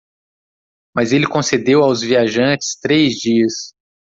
Mas 0.95 1.13
ele 1.13 1.27
concedeu 1.29 1.83
aos 1.83 2.01
viajantes 2.01 2.75
três 2.81 3.13
dias. 3.19 3.75